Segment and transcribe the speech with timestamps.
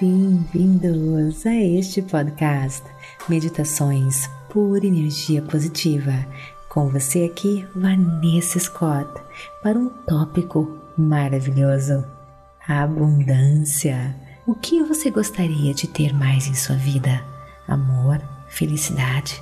[0.00, 2.82] Bem-vindos a este podcast
[3.28, 6.26] Meditações por Energia Positiva.
[6.68, 9.08] Com você aqui, Vanessa Scott,
[9.62, 12.04] para um tópico maravilhoso:
[12.66, 14.16] abundância.
[14.46, 17.22] O que você gostaria de ter mais em sua vida?
[17.68, 19.40] Amor, felicidade,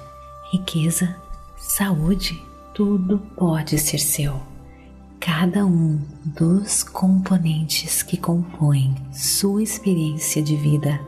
[0.53, 1.17] riqueza,
[1.57, 2.45] saúde?
[2.75, 4.50] Tudo pode ser seu
[5.21, 10.99] cada um dos componentes que compõem sua experiência de vida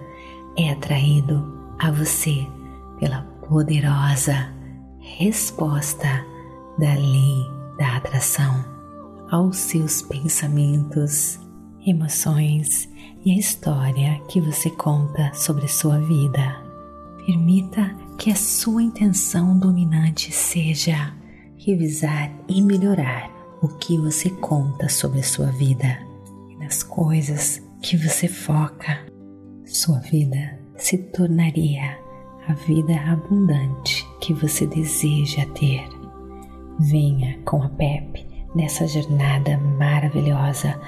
[0.57, 2.47] é atraído a você
[3.01, 4.53] pela poderosa
[4.99, 6.27] resposta
[6.79, 8.63] da lei da atração
[9.31, 11.41] aos seus pensamentos,
[11.87, 12.91] emoções
[13.25, 16.63] e a história que você conta sobre sua vida.
[17.25, 21.15] Permita que a sua intenção dominante seja
[21.57, 23.32] revisar e melhorar
[23.63, 25.99] o que você conta sobre a sua vida
[26.51, 29.07] e nas coisas que você foca,
[29.65, 31.97] sua vida se tornaria
[32.49, 35.89] a vida abundante que você deseja ter.
[36.81, 40.79] Venha com a Pepe nessa jornada maravilhosa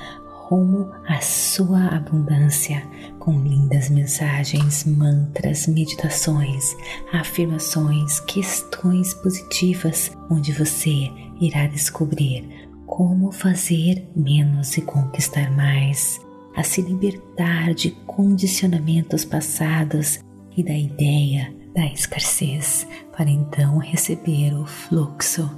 [0.48, 2.82] rumo à sua abundância
[3.18, 6.76] com lindas mensagens, mantras, meditações,
[7.12, 12.63] afirmações, questões positivas, onde você irá descobrir
[12.94, 16.20] como fazer menos e conquistar mais,
[16.54, 20.20] a se libertar de condicionamentos passados
[20.56, 25.50] e da ideia da escassez, para então receber o fluxo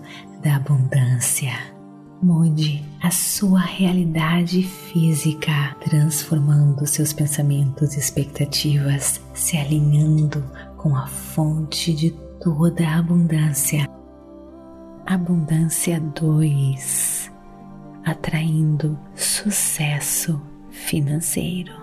[0.43, 1.53] da abundância.
[2.23, 10.43] Mude a sua realidade física, transformando seus pensamentos e expectativas, se alinhando
[10.79, 12.13] com a fonte de
[12.43, 13.87] toda a abundância.
[15.05, 17.26] Abundância 2
[18.07, 20.41] Atraindo sucesso
[20.71, 21.75] financeiro.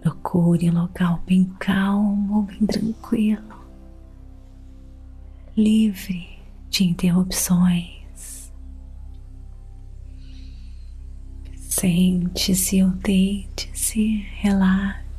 [0.00, 3.62] Procure um local bem calmo, bem tranquilo
[5.56, 6.38] livre
[6.70, 8.52] de interrupções.
[11.56, 15.11] Sente-se ou deite-se, relaxe.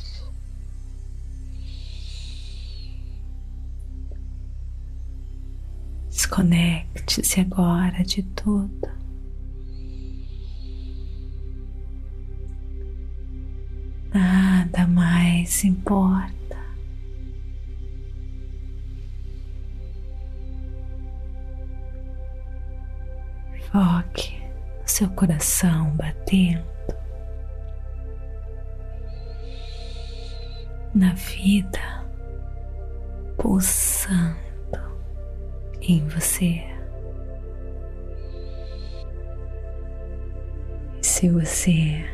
[6.34, 8.90] Desconecte-se agora de tudo.
[14.12, 16.58] Nada mais importa.
[23.72, 24.42] Foque
[24.82, 26.66] no seu coração batendo,
[30.96, 32.04] na vida
[33.38, 34.53] pulsando
[35.88, 36.64] em você.
[41.02, 42.06] E se você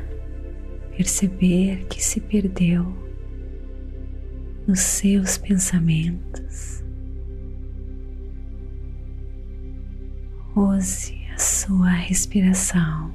[0.95, 2.85] perceber que se perdeu
[4.67, 6.83] nos seus pensamentos,
[10.55, 13.13] use sua respiração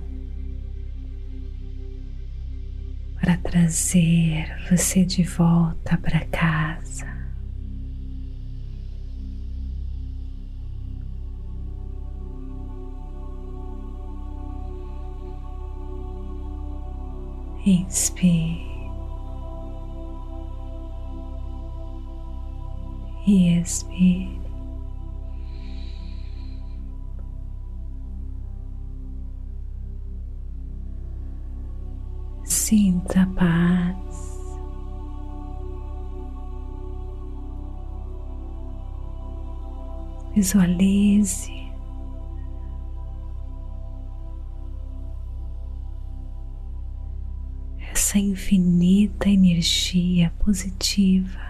[3.20, 7.13] para trazer você de volta para casa.
[17.66, 18.74] Inspire
[23.26, 24.38] e expire.
[32.44, 34.34] Sinta paz.
[40.34, 41.63] Visualize
[48.14, 51.40] essa infinita energia positiva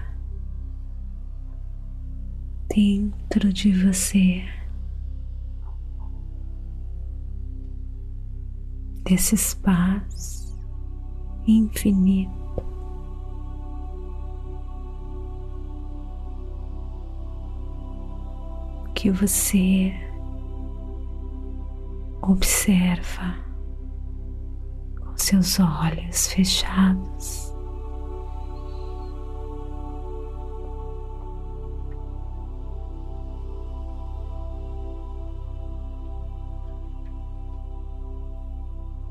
[2.75, 4.42] dentro de você.
[9.05, 10.58] Desse espaço
[11.46, 12.32] infinito.
[18.94, 19.93] Que você
[22.22, 23.37] observa
[25.42, 27.52] seus olhos fechados.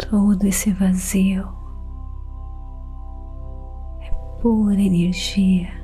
[0.09, 1.47] Todo esse vazio
[4.41, 5.83] pura energia.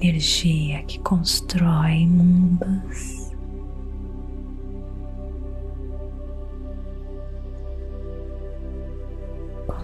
[0.00, 3.33] energia que constrói mundos.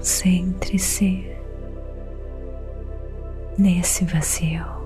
[0.01, 1.27] Concentre-se
[3.59, 4.81] nesse vazio.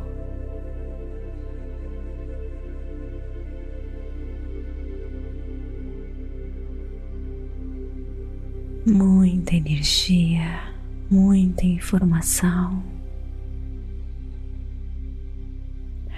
[8.87, 10.61] muita energia,
[11.11, 12.83] muita informação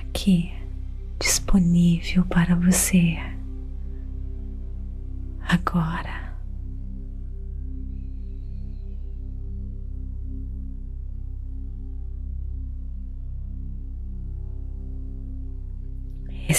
[0.01, 0.53] aqui
[1.21, 3.17] disponível para você
[5.49, 6.26] agora.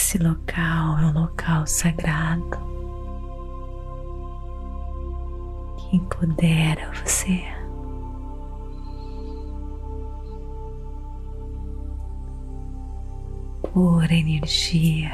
[0.08, 2.58] Esse local é um local sagrado.
[5.92, 7.44] empodera você.
[13.74, 15.12] Pura energia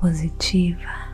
[0.00, 1.12] positiva.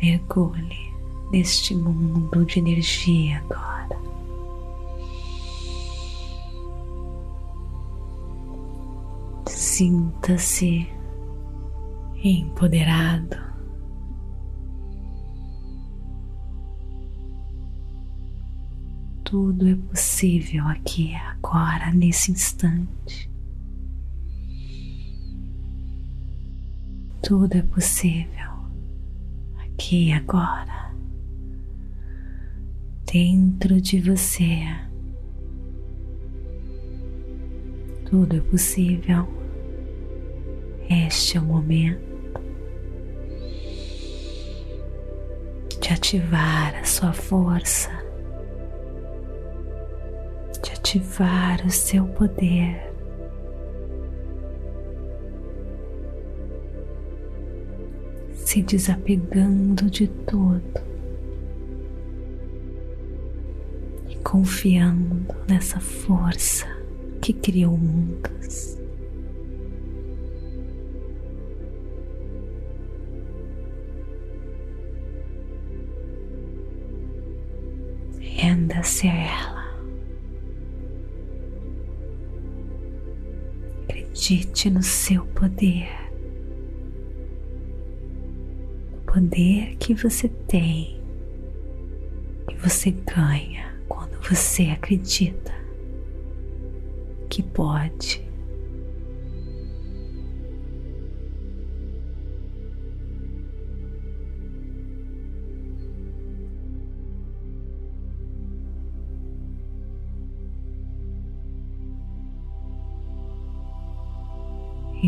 [0.00, 0.94] Mergulhe
[1.30, 3.77] neste mundo de energia agora.
[9.78, 10.88] Sinta-se
[12.24, 13.36] empoderado.
[19.22, 23.30] Tudo é possível aqui, agora, nesse instante.
[27.22, 28.50] Tudo é possível
[29.64, 30.92] aqui, agora,
[33.06, 34.58] dentro de você.
[38.10, 39.37] Tudo é possível.
[40.88, 42.00] Este é o momento
[45.78, 47.90] de ativar a sua força,
[50.62, 52.90] de ativar o seu poder.
[58.32, 60.80] Se desapegando de tudo
[64.08, 66.66] e confiando nessa força
[67.20, 68.77] que criou mundos.
[78.98, 79.68] Renda-se a ela.
[83.84, 85.88] Acredite no seu poder.
[88.92, 91.00] O poder que você tem,
[92.48, 95.54] que você ganha quando você acredita
[97.28, 98.27] que pode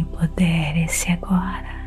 [0.00, 1.79] Empodere-se agora.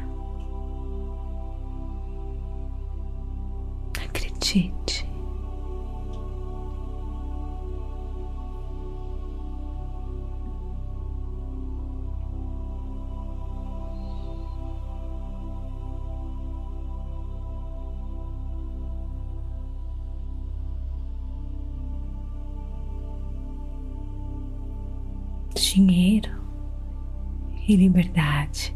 [27.74, 28.75] E liberdade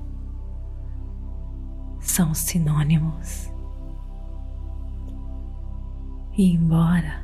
[2.00, 3.52] são sinônimos.
[6.36, 7.24] E embora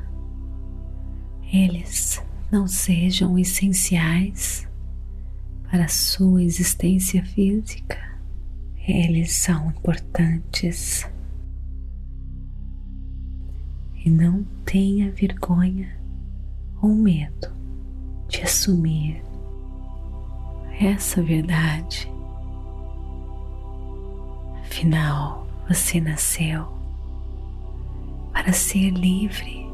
[1.52, 4.68] eles não sejam essenciais
[5.70, 7.98] para a sua existência física,
[8.86, 11.08] eles são importantes.
[14.04, 15.96] E não tenha vergonha
[16.80, 17.52] ou medo
[18.28, 19.24] de assumir
[20.80, 22.10] essa verdade.
[24.60, 26.66] Afinal, você nasceu
[28.32, 29.64] para ser livre.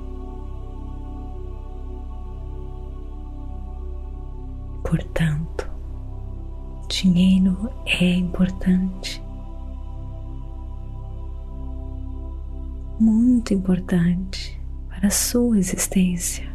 [4.84, 5.70] Portanto,
[6.88, 9.22] dinheiro é importante,
[12.98, 16.49] muito importante para a sua existência.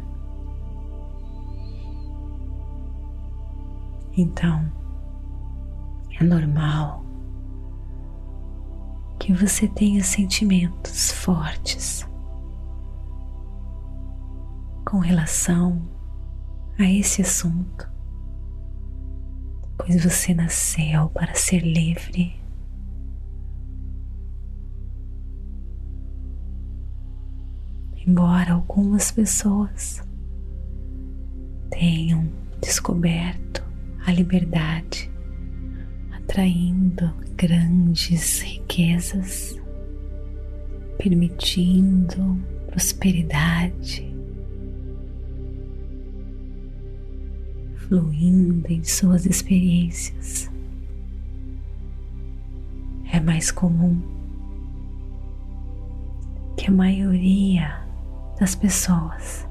[4.16, 4.72] Então,
[6.18, 7.04] é normal
[9.18, 12.08] que você tenha sentimentos fortes
[14.88, 15.82] com relação
[16.78, 17.90] a esse assunto,
[19.76, 22.46] pois você nasceu para ser livre.
[28.06, 30.00] embora algumas pessoas
[31.70, 32.28] tenham
[32.60, 33.65] descoberto
[34.06, 35.10] a liberdade,
[36.12, 39.60] atraindo grandes riquezas,
[40.96, 44.06] permitindo prosperidade,
[47.74, 50.48] fluindo em suas experiências.
[53.12, 54.00] É mais comum
[56.56, 57.84] que a maioria
[58.38, 59.48] das pessoas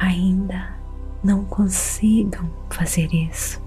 [0.00, 0.79] ainda
[1.22, 3.60] não consigam fazer isso.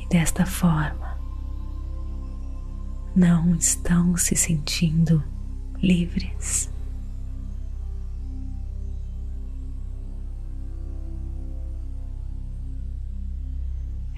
[0.00, 1.16] E desta forma,
[3.14, 5.22] não estão se sentindo
[5.82, 6.70] livres.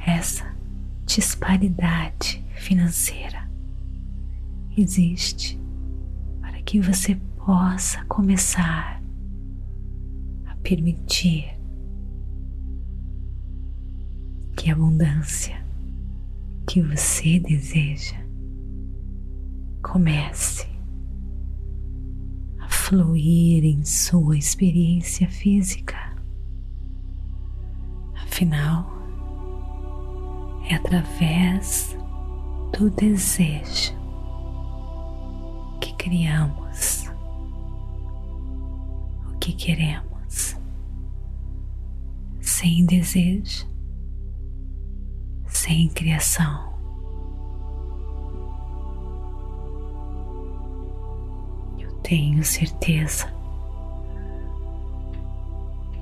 [0.04, 0.52] Essa
[1.06, 3.48] disparidade financeira
[4.76, 5.60] existe
[6.40, 8.97] para que você possa começar
[10.68, 11.58] permitir
[14.54, 15.64] que a abundância
[16.68, 18.16] que você deseja
[19.82, 20.68] comece
[22.58, 25.96] a fluir em sua experiência física.
[28.22, 28.92] Afinal,
[30.68, 31.96] é através
[32.78, 33.94] do desejo
[35.80, 37.10] que criamos
[39.32, 40.07] o que queremos.
[42.60, 43.68] Sem desejo,
[45.46, 46.74] sem criação.
[51.78, 53.32] Eu tenho certeza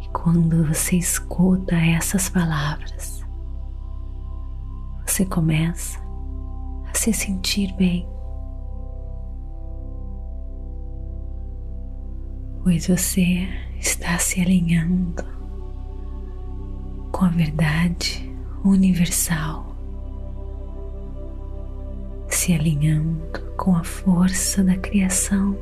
[0.01, 3.23] que quando você escuta essas palavras,
[5.07, 6.01] você começa
[6.89, 8.09] a se sentir bem,
[12.63, 13.47] pois você
[13.79, 15.37] está se alinhando
[17.17, 18.31] com a verdade
[18.63, 19.75] universal,
[22.29, 25.57] se alinhando com a força da criação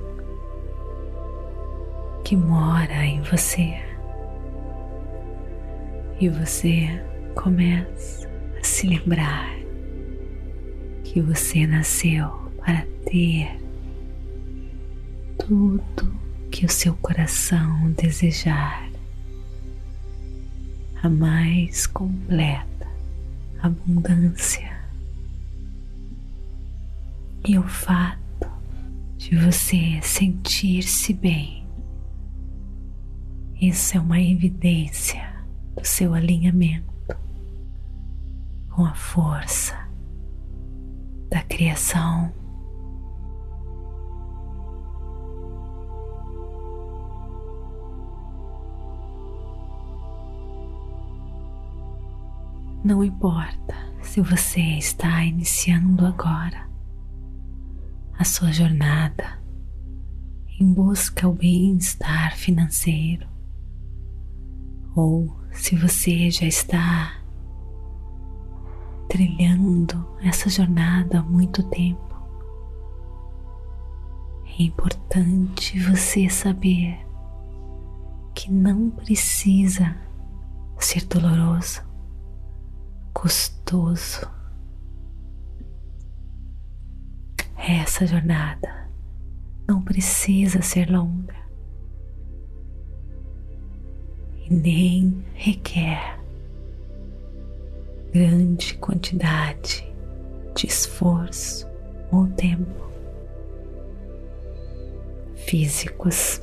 [2.25, 3.73] que mora em você.
[6.21, 7.01] E você
[7.37, 8.29] começa
[8.61, 9.49] se lembrar
[11.05, 13.61] que você nasceu para ter
[15.39, 16.13] tudo
[16.51, 18.84] que o seu coração desejar,
[21.05, 22.89] a mais completa
[23.63, 24.73] abundância.
[27.47, 28.51] E o fato
[29.19, 31.67] de você sentir-se bem,
[33.61, 35.23] isso é uma evidência
[35.77, 37.19] do seu alinhamento
[38.71, 39.77] com a força
[41.29, 42.33] da criação.
[52.85, 56.69] Não importa se você está iniciando agora
[58.19, 59.43] a sua jornada
[60.61, 63.27] em busca ao bem-estar financeiro,
[64.95, 67.17] ou se você já está
[69.09, 72.15] trilhando essa jornada há muito tempo.
[74.59, 76.99] É importante você saber
[78.35, 79.97] que não precisa
[80.79, 81.94] ser doloroso,
[83.15, 84.29] custoso.
[87.57, 88.91] Essa jornada
[89.67, 91.35] não precisa ser longa
[94.45, 96.21] e nem requer
[98.13, 99.91] grande quantidade
[100.55, 101.67] de esforço
[102.13, 102.85] ou tempo
[105.47, 106.43] físicos.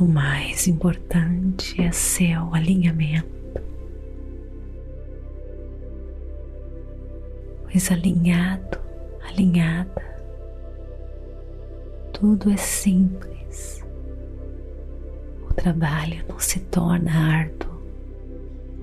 [0.00, 3.26] O mais importante é seu alinhamento,
[7.64, 8.78] pois alinhado,
[9.28, 10.02] alinhada,
[12.12, 13.84] tudo é simples.
[15.50, 17.68] O trabalho não se torna árduo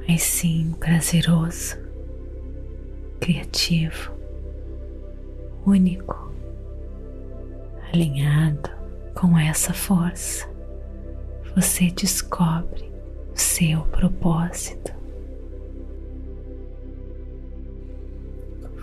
[0.08, 1.78] mas sim prazeroso,
[3.20, 4.12] criativo,
[5.66, 6.32] único,
[7.92, 8.70] alinhado
[9.16, 10.55] com essa força.
[11.56, 12.92] Você descobre
[13.34, 14.94] o seu propósito.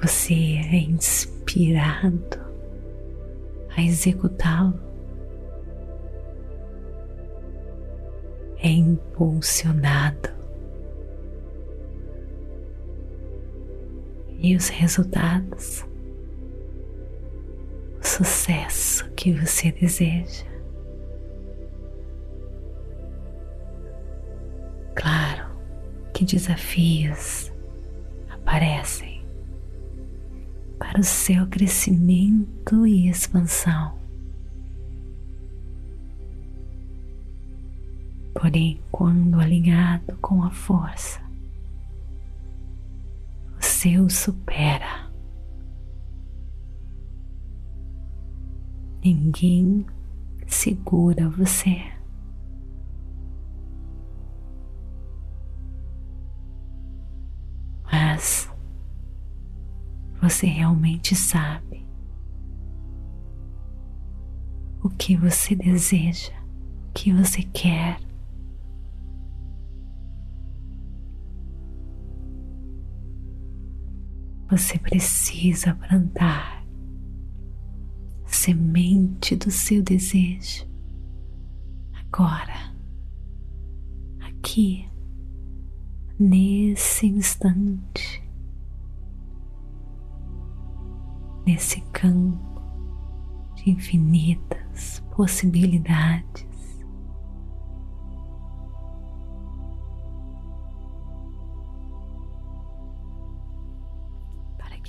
[0.00, 2.40] Você é inspirado
[3.76, 4.80] a executá-lo.
[8.58, 10.30] É impulsionado
[14.38, 15.84] e os resultados,
[18.00, 20.51] o sucesso que você deseja.
[26.22, 27.52] Que desafios
[28.30, 29.24] aparecem
[30.78, 33.98] para o seu crescimento e expansão.
[38.34, 41.20] Porém, quando alinhado com a força,
[43.58, 45.10] o supera.
[49.04, 49.84] Ninguém
[50.46, 51.91] segura você.
[60.22, 61.84] Você realmente sabe
[64.80, 66.32] o que você deseja,
[66.88, 67.98] o que você quer.
[74.48, 76.62] você precisa plantar
[78.26, 80.66] semente do seu desejo
[81.94, 82.74] agora,
[84.20, 84.86] aqui,
[86.18, 88.21] nesse instante,
[91.46, 92.62] nesse campo
[93.56, 96.52] de infinitas possibilidades.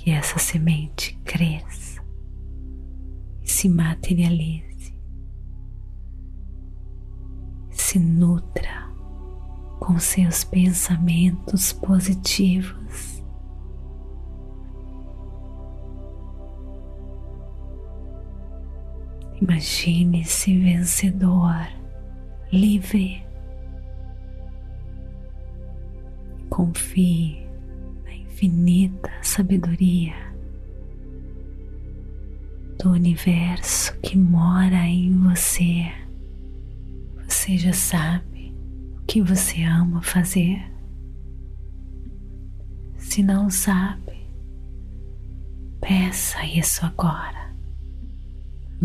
[0.04, 2.02] que essa semente cresça
[3.42, 4.94] e se materialize,
[7.70, 8.92] se nutra
[9.80, 12.83] com seus pensamentos positivos.
[19.46, 21.68] Imagine-se vencedor,
[22.50, 23.22] livre.
[26.48, 27.46] Confie
[28.10, 30.14] infinita sabedoria
[32.78, 35.92] do universo que mora em você.
[37.28, 38.56] Você já sabe
[38.96, 40.58] o que você ama fazer.
[42.96, 44.26] Se não sabe,
[45.82, 47.43] peça isso agora.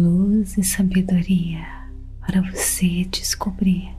[0.01, 1.59] Luz e sabedoria
[2.25, 3.93] para você descobrir.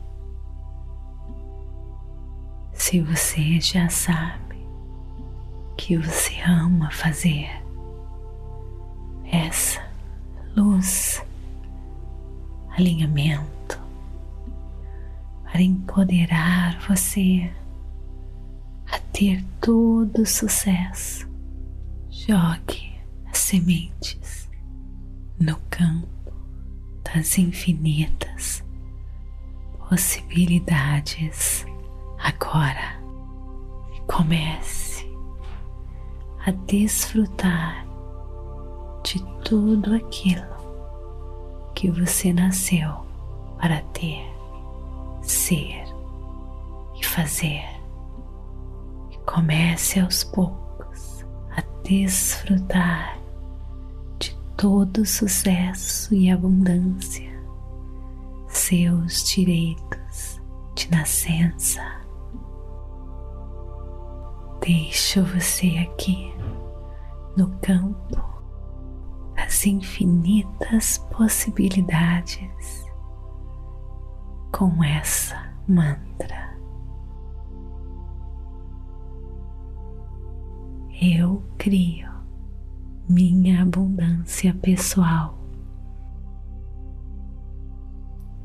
[2.73, 4.57] Se você já sabe,
[5.77, 7.51] que você ama fazer.
[9.31, 9.87] Essa
[10.57, 11.23] luz,
[12.71, 13.79] alinhamento
[15.45, 17.53] para empoderar você
[18.91, 21.29] a ter todo o sucesso.
[22.09, 22.91] Jogue
[23.31, 24.30] as sementes
[25.41, 26.07] no campo
[27.03, 28.63] das infinitas
[29.89, 31.67] possibilidades
[32.19, 33.01] agora.
[34.07, 35.11] Comece
[36.45, 37.87] a desfrutar
[39.03, 40.61] de tudo aquilo
[41.75, 43.07] que você nasceu
[43.59, 44.23] para ter,
[45.23, 45.85] ser
[46.95, 47.65] e fazer.
[49.11, 51.25] E comece aos poucos
[51.57, 53.20] a desfrutar de
[54.61, 57.33] todo sucesso e abundância,
[58.47, 60.39] seus direitos
[60.75, 61.81] de nascença
[64.61, 66.31] Deixo você aqui
[67.39, 68.23] no campo
[69.35, 72.85] das infinitas possibilidades
[74.53, 76.55] com essa mantra.
[81.01, 82.10] Eu crio
[83.11, 85.37] minha abundância pessoal.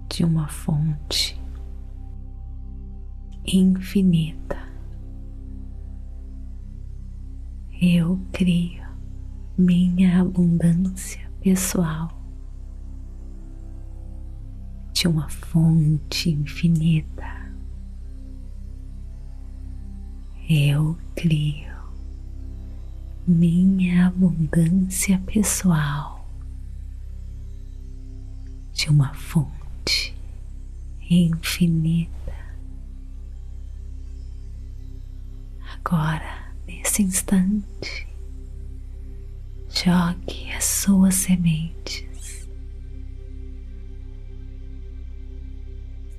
[0.09, 1.39] De uma fonte
[3.45, 4.57] infinita.
[7.79, 8.83] Eu crio
[9.55, 12.09] minha abundância pessoal.
[14.93, 17.53] De uma fonte infinita.
[20.49, 21.74] Eu crio
[23.27, 26.29] minha abundância pessoal
[28.73, 30.15] de uma fonte
[31.09, 32.11] infinita.
[35.73, 38.07] Agora nesse instante,
[39.69, 42.47] jogue as suas sementes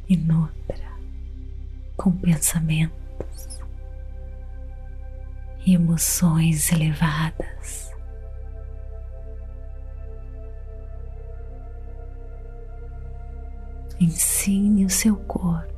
[0.08, 0.92] e nutra
[1.96, 3.05] com pensamentos e
[5.66, 7.90] emoções elevadas.
[13.98, 15.74] Ensine o seu corpo,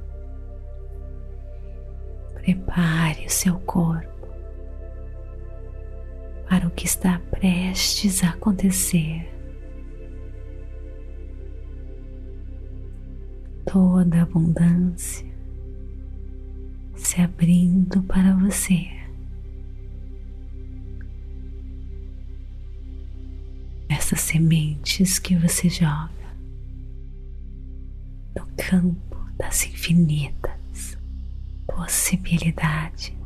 [2.34, 4.28] prepare o seu corpo
[6.48, 9.32] para o que está prestes a acontecer.
[13.64, 15.28] Toda abundância
[16.96, 18.97] se abrindo para você.
[24.08, 26.08] Essas sementes que você joga
[28.34, 30.96] no campo das infinitas
[31.66, 33.17] possibilidades.